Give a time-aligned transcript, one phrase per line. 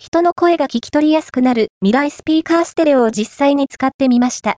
[0.00, 4.54] 人の声が聞き取りやすくなる未来スピーカーステレオを実際に使ってみました。